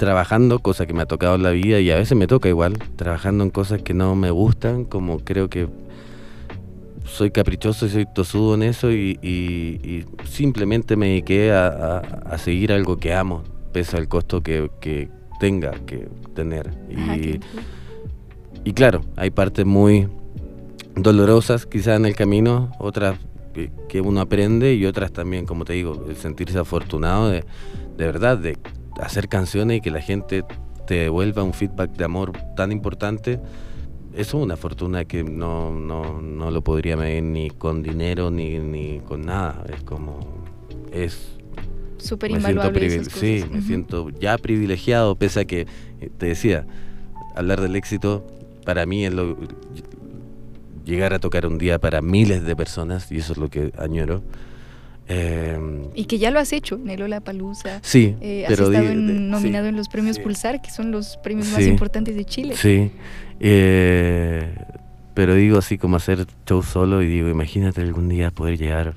[0.02, 2.80] trabajando, cosa que me ha tocado en la vida y a veces me toca igual,
[2.95, 5.68] trabajando en cosas que no me gustan, como creo que
[7.06, 13.14] soy caprichoso y soy tosudo en eso y, simplemente me dediqué a, seguir algo que
[13.14, 13.43] amo,
[13.74, 16.72] pese al costo que, tenga que tener.
[16.89, 17.39] Y,
[18.68, 20.08] y claro, hay partes muy
[20.95, 23.20] dolorosas quizás en el camino, otras
[23.88, 27.43] que, uno aprende y otras también, como te digo, el sentirse afortunado de,
[27.97, 28.58] de verdad, de
[29.00, 30.44] hacer canciones y que la gente
[30.86, 33.39] te devuelva un feedback de amor tan importante,
[34.14, 38.60] eso es una fortuna que no, no, no lo podría medir ni con dinero ni,
[38.60, 39.64] ni con nada.
[39.74, 40.20] Es como.
[40.92, 41.38] Es.
[41.98, 43.06] Súper invaluable.
[43.06, 45.68] Sí, me siento ya privilegiado, pese a que,
[46.02, 46.66] eh, te decía,
[47.36, 48.26] hablar del éxito
[48.66, 49.38] para mí es lo.
[50.84, 54.24] Llegar a tocar un día para miles de personas, y eso es lo que añoro.
[55.14, 57.80] Em, y que ya lo has hecho, Nelo La Palusa.
[57.84, 62.16] Sí, eh, has estado nominado en los premios Pulsar, que son los premios más importantes
[62.16, 62.55] de Chile.
[62.55, 62.91] Sí,
[63.39, 64.55] eh,
[65.14, 68.95] pero digo así como hacer show solo y digo, imagínate algún día poder llegar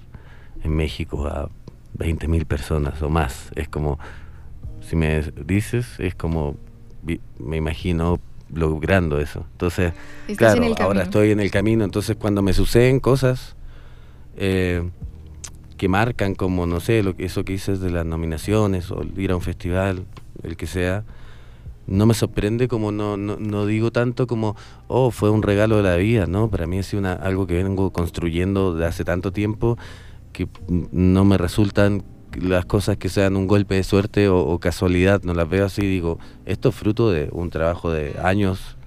[0.62, 1.50] en México a
[1.94, 3.50] 20 mil personas o más.
[3.56, 3.98] Es como,
[4.88, 6.56] si me dices, es como,
[7.38, 8.20] me imagino
[8.52, 9.44] logrando eso.
[9.52, 9.94] Entonces,
[10.36, 13.56] claro, ahora estoy en el camino, entonces cuando me suceden cosas...
[14.36, 14.82] Eh,
[15.85, 19.37] que marcan como, no sé, lo, eso que dices de las nominaciones o ir a
[19.37, 20.07] un festival,
[20.43, 21.05] el que sea,
[21.87, 24.57] no me sorprende como no, no, digo tanto como,
[24.89, 26.49] oh, fue un regalo de la vida, ¿no?
[26.49, 29.76] Para mí sido una, algo que vengo construyendo de hace tanto tiempo
[30.32, 32.03] que no me resultan
[32.41, 36.18] las cosas que sean un golpe de suerte o, casualidad, no las veo así, digo,
[36.47, 38.78] esto es fruto de un trabajo de años.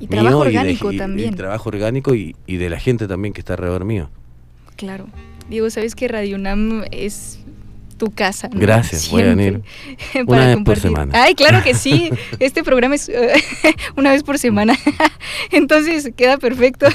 [0.00, 1.32] Y trabajo orgánico también.
[1.32, 4.10] Y trabajo orgánico y, y de la gente también que está alrededor mío.
[4.74, 5.06] Claro.
[5.48, 7.40] Digo, sabes que Radio UNAM es
[8.00, 8.48] tu casa.
[8.50, 9.60] Gracias, voy a venir
[10.26, 11.12] una vez por semana.
[11.14, 12.10] Ay, claro que sí.
[12.38, 13.10] Este programa es
[13.96, 14.76] una vez por semana.
[15.50, 16.86] Entonces queda perfecto.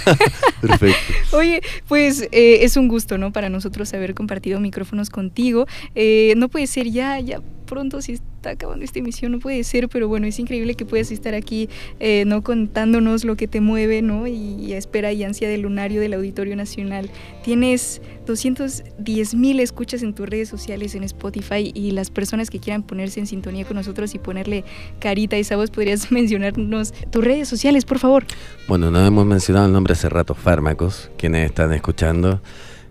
[0.62, 0.98] perfecto.
[1.38, 3.32] Oye, pues eh, es un gusto, ¿no?
[3.32, 5.68] Para nosotros haber compartido micrófonos contigo.
[5.94, 9.90] Eh, no puede ser ya, ya pronto si está acabando esta emisión, no puede ser,
[9.90, 12.44] pero bueno, es increíble que puedas estar aquí, eh, ¿no?
[12.44, 14.28] Contándonos lo que te mueve, ¿no?
[14.28, 17.10] Y, espera y ansia del lunario del Auditorio Nacional.
[17.44, 22.84] Tienes 210 mil escuchas en tus redes sociales, en Spotify, y las personas que quieran
[22.84, 24.64] ponerse en sintonía con nosotros y ponerle
[25.00, 28.26] carita a esa ¿podrías mencionarnos tus redes sociales, por favor?
[28.68, 32.42] Bueno, no hemos mencionado el nombre hace rato, Fármacos, quienes están escuchando.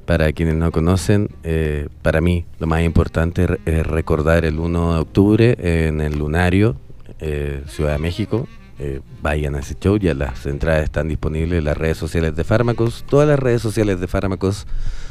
[0.06, 5.00] Para quienes no conocen, eh, para mí lo más importante es recordar el 1 de
[5.00, 6.76] octubre en el Lunario,
[7.20, 8.46] eh, Ciudad de México,
[8.78, 9.96] eh, vayan a ese show.
[9.96, 13.04] Ya las entradas están disponibles en las redes sociales de Fármacos.
[13.08, 14.66] Todas las redes sociales de Fármacos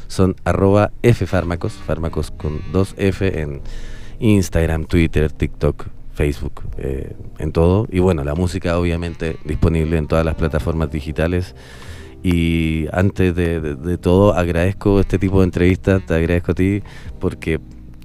[0.08, 0.92] son arroba
[1.26, 3.62] Fármacos, Fármacos con dos F en
[4.20, 7.88] Instagram, Twitter, TikTok, Facebook, eh, en todo.
[7.90, 11.56] Y bueno, la música obviamente disponible en todas las plataformas digitales.
[12.24, 16.82] Y antes de, todo, agradezco este tipo de entrevistas, te agradezco a ti
[17.20, 17.60] porque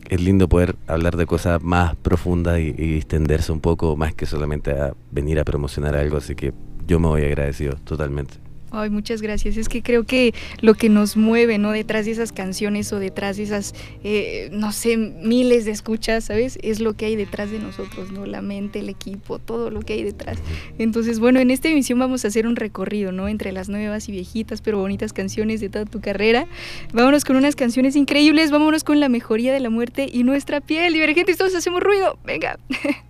[0.09, 4.27] es lindo poder hablar de cosas más profundas y, y, extenderse un poco más que
[4.27, 6.53] solamente a venir a promocionar algo, así que
[6.87, 8.48] yo me voy agradecido totalmente.
[8.71, 9.57] Ay, muchas gracias.
[9.57, 11.73] Es que creo que lo que nos mueve, ¿no?
[11.73, 16.59] Detrás de esas canciones o detrás de esas, eh, no sé, miles de escuchas, ¿sabes?
[16.63, 18.27] Es lo que hay detrás de nosotros, ¿no?
[18.27, 20.39] La mente, el equipo, todo lo que hay detrás.
[20.79, 23.29] Entonces, bueno, en esta emisión vamos a hacer un recorrido, ¿no?
[23.29, 26.47] Entre las nuevas y viejitas, pero bonitas canciones de toda tu carrera.
[26.93, 30.93] Vámonos con unas canciones increíbles, vámonos con La mejoría de la muerte y nuestra piel.
[30.93, 32.19] Divergentes, todos hacemos ruido.
[32.25, 32.59] Venga.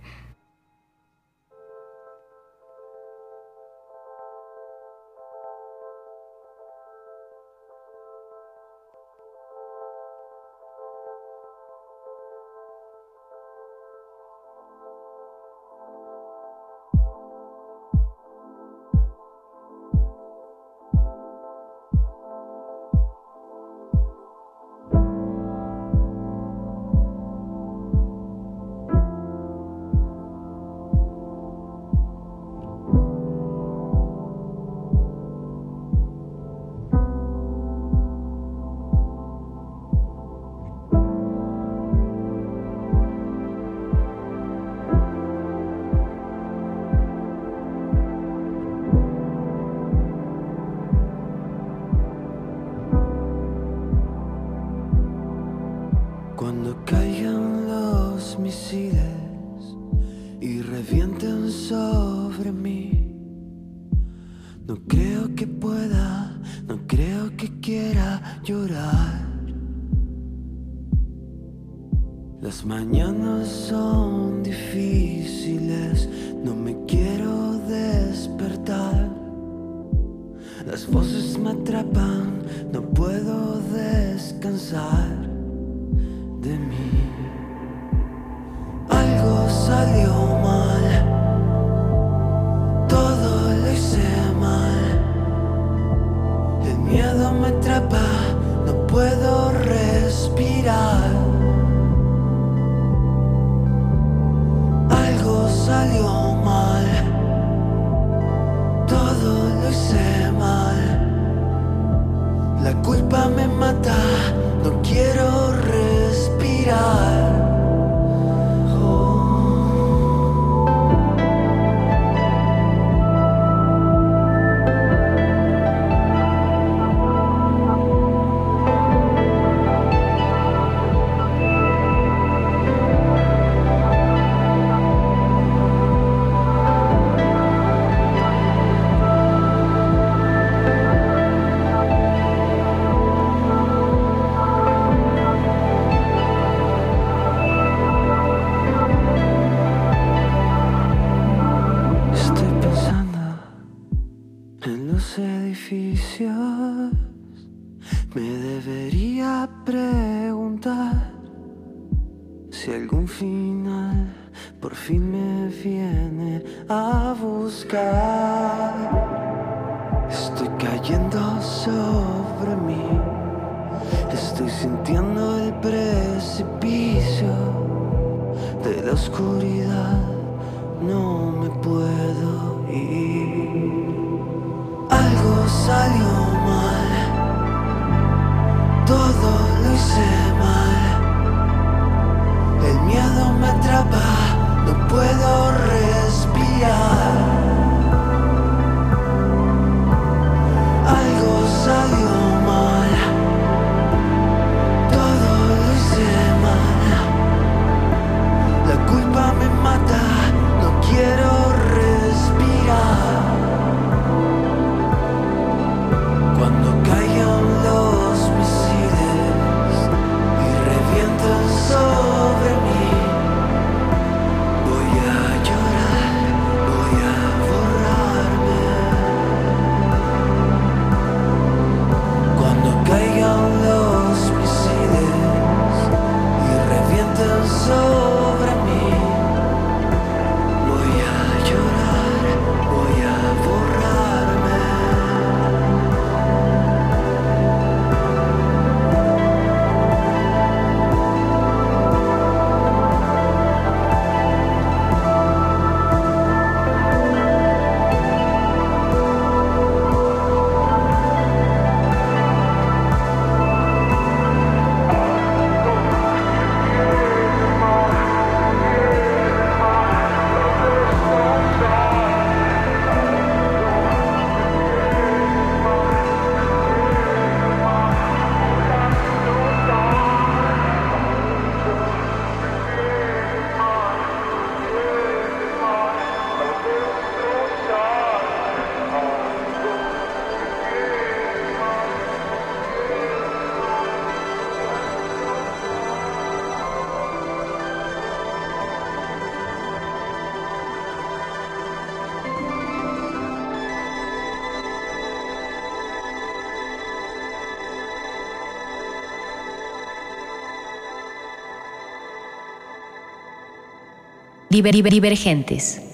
[314.49, 315.88] Divergentes.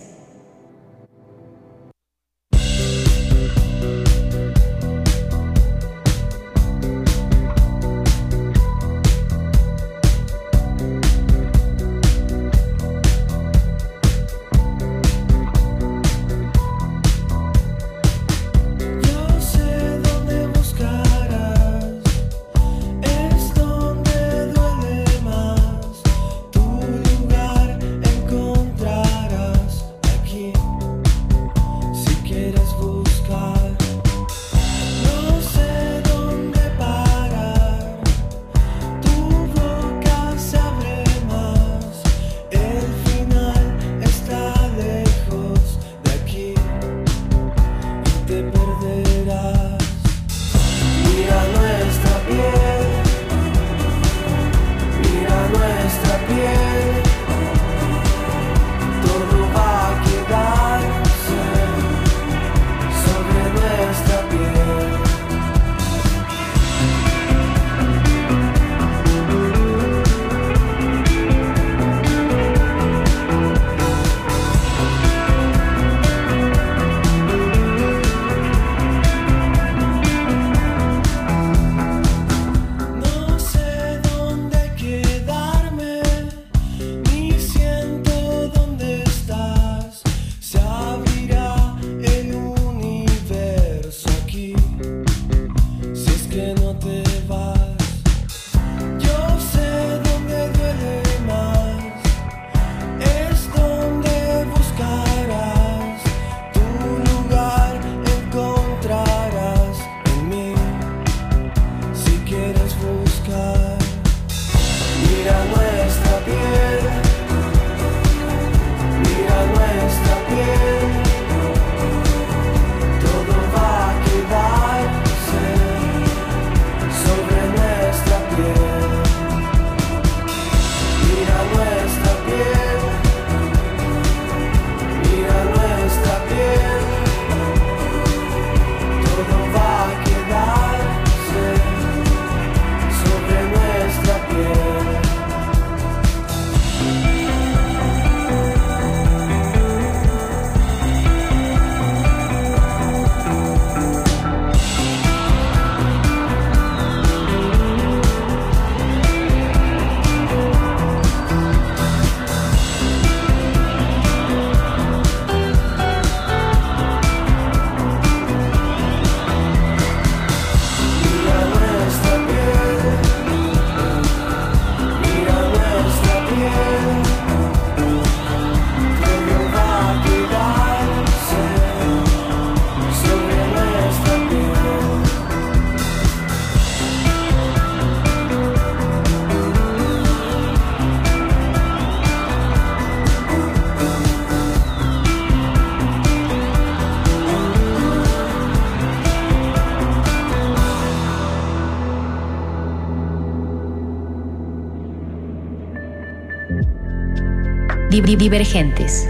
[208.01, 209.07] Divergentes.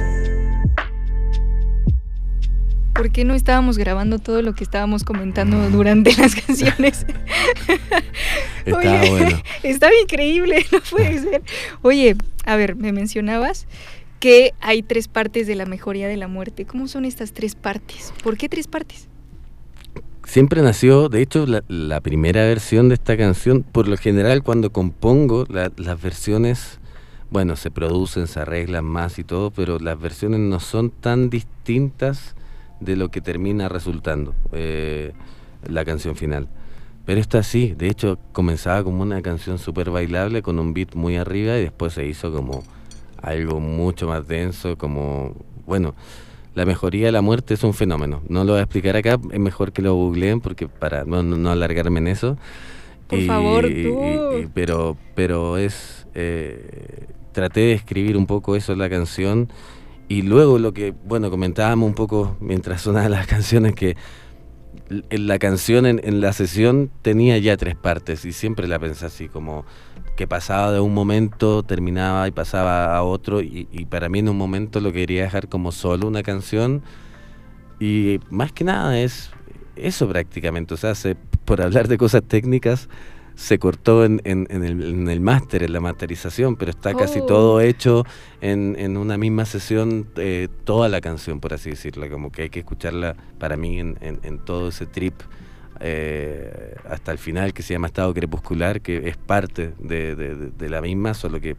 [2.94, 7.06] ¿Por qué no estábamos grabando todo lo que estábamos comentando durante las canciones?
[8.64, 8.80] Está
[9.10, 9.42] bueno.
[9.64, 11.42] Estaba increíble, no puede ser.
[11.82, 12.16] Oye,
[12.46, 13.66] a ver, me mencionabas
[14.20, 16.66] que hay tres partes de la mejoría de la muerte.
[16.66, 18.14] ¿Cómo son estas tres partes?
[18.24, 19.08] ¿Por qué tres partes?
[20.26, 25.46] Siempre nació, de hecho, la, primera versión de esta canción, por lo general cuando compongo
[25.50, 26.80] las versiones
[27.36, 32.34] bueno, se producen, se arreglan más y todo, pero las versiones no son tan distintas
[32.80, 35.12] de lo que termina resultando eh,
[35.68, 36.48] la canción final.
[37.04, 41.18] Pero esta sí, de hecho comenzaba como una canción súper bailable con un beat muy
[41.18, 42.64] arriba y después se hizo como
[43.22, 45.94] algo mucho más denso, como, bueno,
[46.54, 48.22] la mejoría de la muerte es un fenómeno.
[48.30, 51.52] No lo voy a explicar acá, es mejor que lo googleen porque para no, no,
[51.52, 52.38] alargarme en eso.
[53.10, 54.50] Por favor, tú.
[54.54, 56.08] pero, pero es...
[56.14, 59.50] Eh, traté de escribir un poco eso en la canción
[60.08, 63.98] y luego lo que, bueno, comentábamos un poco mientras sonaban las canciones que
[64.90, 69.28] en la canción en, la sesión tenía ya tres partes y siempre la pensé así
[69.28, 69.66] como
[70.16, 74.38] que pasaba de un momento, terminaba y pasaba a otro y, para mí en un
[74.38, 76.84] momento lo quería dejar como solo una canción
[77.80, 79.32] y más que nada es
[79.76, 80.94] eso prácticamente, o sea,
[81.44, 82.88] por hablar de cosas técnicas,
[83.36, 87.26] se cortó en, en, el, en el máster, en la masterización, pero está casi Oh.
[87.26, 88.06] todo hecho
[88.42, 92.50] en, en una misma sesión, eh, toda la canción, por así decirlo, como que hay
[92.50, 95.16] que escucharla para mí en, todo ese trip
[95.82, 100.50] eh, hasta el final, que se llama Estado Crepuscular, que es parte de, de- de-
[100.52, 101.58] de la misma, solo que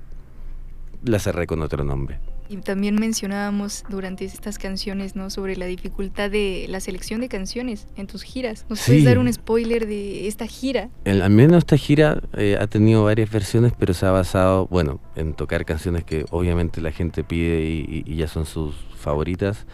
[1.05, 2.19] la cerré con otro nombre.
[2.49, 5.31] Y también mencionábamos durante estas canciones, ¿no?
[5.31, 8.67] Sobre la dificultad de la selección de canciones en tus giras.
[8.69, 9.05] ¿Nos puedes Sí.
[9.07, 10.89] dar un spoiler de esta gira?
[11.05, 15.01] El- al menos esta gira eh, ha tenido varias versiones, pero se ha basado, bueno,
[15.17, 19.67] en tocar canciones que obviamente la gente pide y, y- y ya son sus favoritas,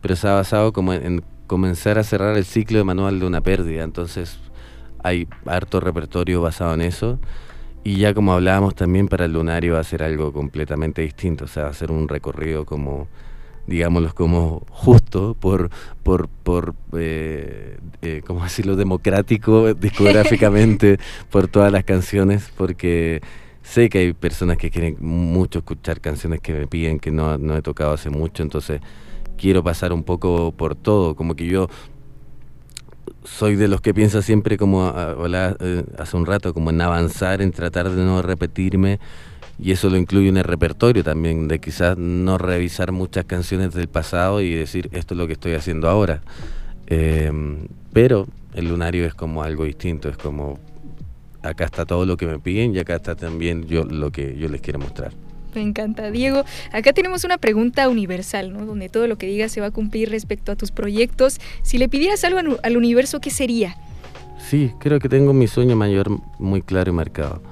[0.00, 3.26] pero se ha basado como en, en comenzar a cerrar el ciclo de manual de
[3.26, 4.38] una pérdida, entonces
[5.02, 7.18] hay harto repertorio basado en eso.
[7.82, 11.48] Y ya como hablábamos también para el lunario va a ser algo completamente distinto, o
[11.48, 13.08] sea, va a ser un recorrido como,
[13.66, 15.70] digámoslo, como justo por,
[16.02, 20.98] por, por eh, eh, ¿cómo decirlo?, democrático discográficamente
[21.30, 23.22] por todas las canciones, porque
[23.62, 27.56] sé que hay personas que quieren mucho escuchar canciones que me piden que no, no
[27.56, 28.82] he tocado hace mucho, entonces
[29.38, 31.68] quiero pasar un poco por todo, como que yo
[33.24, 37.42] soy de los que piensa siempre como hablaba, eh, hace un rato, como en avanzar,
[37.42, 38.98] en tratar de no repetirme,
[39.58, 43.88] y eso lo incluye en el repertorio también, de quizás no revisar muchas canciones del
[43.88, 46.22] pasado y decir esto es lo que estoy haciendo ahora.
[46.86, 47.30] Eh,
[47.92, 50.58] pero el lunario es como algo distinto, es como
[51.42, 54.48] acá está todo lo que me piden y acá está también yo lo que yo
[54.48, 55.12] les quiero mostrar.
[55.54, 56.10] Me encanta.
[56.10, 58.64] Diego, acá tenemos una pregunta universal, ¿no?
[58.66, 61.40] Donde todo lo que digas se va a cumplir respecto a tus proyectos.
[61.62, 63.76] Si le pidieras algo al- universo, ¿qué sería?
[64.48, 67.42] Sí, creo que tengo mi sueño mayor muy claro y marcado.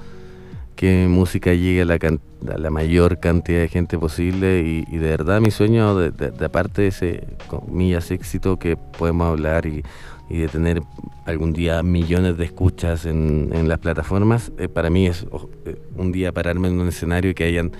[0.79, 5.09] Que música llegue a la, can- a la mayor cantidad de gente posible y, de
[5.09, 9.83] verdad mi sueño, de, de- aparte de ese, comillas, éxito que podemos hablar y,
[10.29, 10.81] y de tener
[11.25, 15.27] algún día millones de escuchas en, en las plataformas, eh, para mí es
[15.65, 17.73] eh, un día pararme en un escenario y que hayan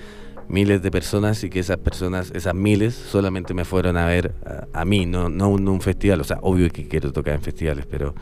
[0.49, 4.33] miles de personas y que esas personas, esas miles, solamente me fueron a ver
[4.73, 6.19] a, a mí, no, no un festival.
[6.19, 8.13] O sea, obvio que quiero tocar en festivales, pero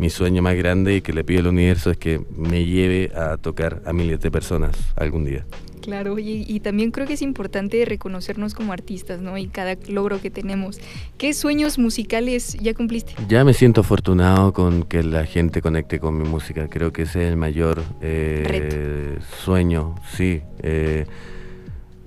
[0.00, 3.36] mi sueño más grande y que le pido al universo es que me lleve a
[3.36, 5.44] tocar a miles de personas algún día.
[5.82, 9.36] Claro, y, y también creo que es importante reconocernos como artistas, ¿no?
[9.36, 10.78] Y cada logro que tenemos.
[11.18, 13.12] ¿Qué sueños musicales ya cumpliste?
[13.28, 16.68] Ya me siento afortunado con que la gente conecte con mi música.
[16.68, 20.40] Creo que ese es el mayor eh, sueño, sí.
[20.62, 21.04] Eh,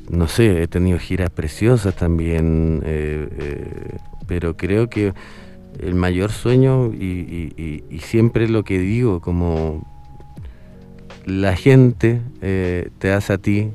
[0.10, 5.14] no sé, he tenido giras preciosas también, eh, pero creo que
[5.80, 9.86] el mayor sueño y, y- y- y siempre lo que digo, como
[11.26, 13.70] la gente eh, te hace a ti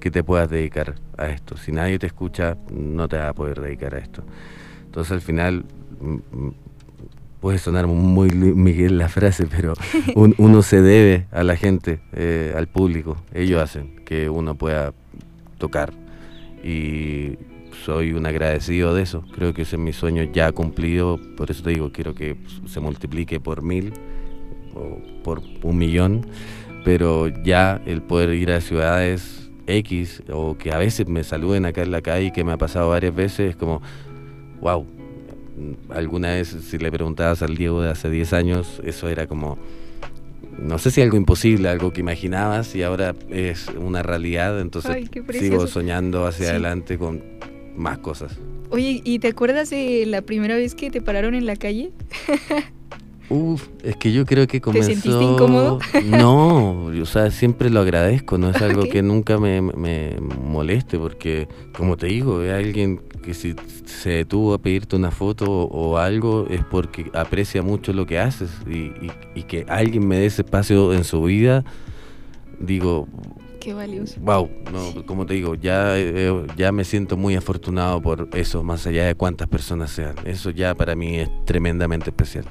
[0.00, 1.56] que te puedas dedicar a esto.
[1.56, 4.22] Si nadie te escucha, no te vas a poder dedicar a esto.
[4.86, 5.64] Entonces al final
[7.40, 9.74] puede sonar muy Miguel la frase, pero
[10.14, 13.16] un- uno se debe a la gente, eh, al público.
[13.34, 14.92] Ellos hacen que uno pueda
[15.58, 15.92] tocar
[16.62, 17.36] y
[17.84, 19.24] soy un agradecido de eso.
[19.34, 21.18] Creo que ese es mi sueño ya cumplido.
[21.36, 23.92] Por eso te digo, quiero que se multiplique por mil
[24.74, 26.26] o por un millón.
[26.84, 31.82] Pero ya el poder ir a ciudades X o que a veces me saluden acá
[31.82, 33.82] en la calle, que me ha pasado varias veces, es como,
[34.60, 34.86] wow.
[35.88, 39.56] Alguna vez, si le preguntabas al Diego de hace 10 años, eso era como,
[40.58, 45.08] no sé si algo imposible, algo que imaginabas y ahora es una realidad, entonces Ay,
[45.32, 46.50] sigo soñando hacia Sí.
[46.50, 47.22] adelante con
[47.76, 48.32] más cosas.
[48.70, 51.92] Oye, ¿y te acuerdas de la primera vez que te pararon en la calle?
[53.28, 54.88] Uf, es que yo creo que comenzó...
[54.88, 55.80] sentiste incómodo?
[56.12, 61.48] No, o sea, siempre lo agradezco, no es algo que nunca me, me moleste, porque,
[61.76, 66.46] como te digo, es alguien que si se detuvo a pedirte una foto o algo
[66.48, 70.42] es porque aprecia mucho lo que haces y, y- y que alguien me dé ese
[70.42, 71.64] espacio en su vida,
[72.60, 73.08] digo,
[73.66, 74.20] Qué valioso.
[74.20, 78.86] wow, no, como te digo, ya, eh, ya me siento muy afortunado por eso, más
[78.86, 80.14] allá de cuántas personas sean.
[80.24, 82.44] Eso ya para mí es tremendamente especial.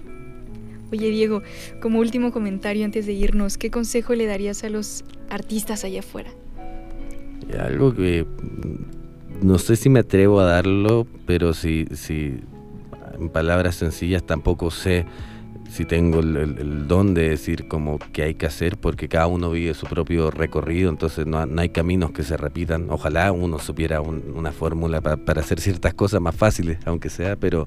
[0.92, 1.42] Oye, Diego,
[1.82, 6.32] como último comentario antes de irnos, ¿qué consejo le darías a los artistas allá afuera?
[7.50, 12.42] Y Algo que mm, no sé si me atrevo a darlo, pero si, si
[13.18, 15.06] en palabras sencillas tampoco sé
[15.70, 19.74] si tengo el, don de decir como que hay que hacer, porque cada uno vive
[19.74, 22.88] su propio recorrido, entonces no, no hay caminos que se repitan.
[22.90, 27.36] Ojalá uno supiera un- una fórmula pa- para hacer ciertas cosas más fáciles, aunque sea,
[27.36, 27.66] pero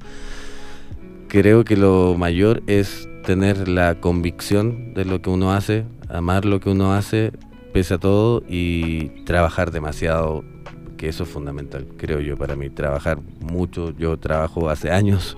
[1.29, 6.61] creo que lo mayor es tener la convicción de lo que uno hace, amar lo
[6.61, 7.33] que uno hace,
[7.73, 10.45] pese a todo, y trabajar demasiado,
[10.97, 12.71] que eso es fundamental, creo yo, para mí.
[12.71, 15.37] Trabajar mucho, yo trabajo hace años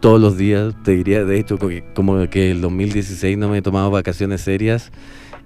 [0.00, 3.58] todos los días, te diría, de hecho, como que, como que el 2016 no me
[3.58, 4.92] he tomado vacaciones serias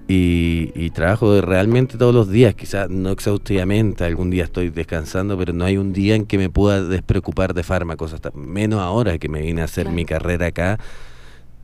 [0.09, 5.53] y, y trabajo realmente todos los días, quizás no exhaustivamente, algún día estoy descansando, pero
[5.53, 9.29] no hay un día en que me pueda despreocupar de fármacos, hasta menos ahora que
[9.29, 9.97] me vine a hacer Claro.
[9.97, 10.79] mi carrera acá.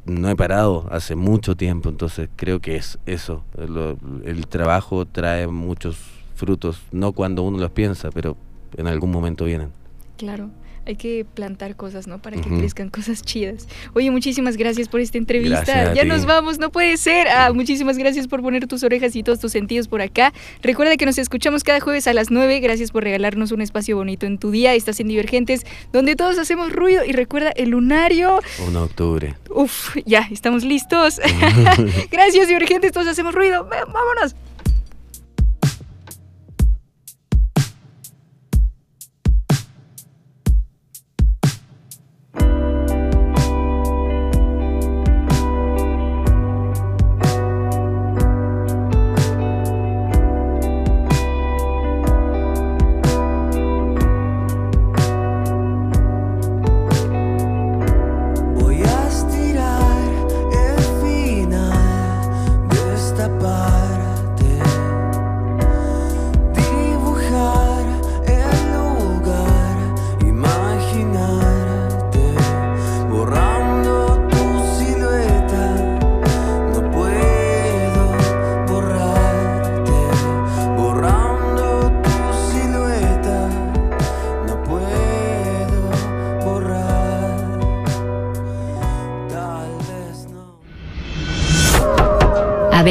[0.07, 3.45] No he parado hace mucho tiempo, entonces creo que es eso.
[3.59, 5.99] lo- el trabajo trae muchos
[6.35, 8.37] frutos, no cuando uno los piensa, pero
[8.79, 9.69] en algún momento vienen.
[10.17, 10.49] Claro.
[10.89, 12.23] Hay que plantar cosas, ¿no?
[12.23, 13.69] Para que crezcan cosas chidas.
[13.93, 15.93] Oye, muchísimas gracias por esta entrevista.
[15.93, 17.29] Ya nos vamos, no puede ser.
[17.29, 20.33] Ah, muchísimas gracias por poner tus orejas y todos tus sentidos por acá.
[20.63, 22.61] Recuerda que nos escuchamos cada jueves a las 9.
[22.61, 24.73] Gracias por regalarnos un espacio bonito en tu día.
[24.73, 27.05] Estás en Divergentes, donde todos hacemos ruido.
[27.05, 28.41] Y recuerda, el lunario.
[28.67, 29.35] 1 de octubre.
[29.51, 31.21] Uf, ya, estamos listos.
[32.11, 33.69] gracias, Divergentes, todos hacemos ruido.
[33.69, 34.35] Vámonos.